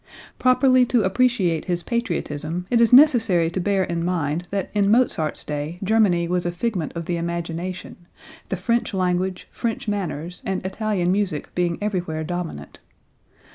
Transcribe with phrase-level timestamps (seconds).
[0.39, 5.43] Properly to appreciate his patriotism it is necessary to hear in mind that in Mozart's
[5.43, 7.97] day Germany was a figment of the imagination,
[8.49, 12.79] the French language, French manners and Italian music being everywhere dominant.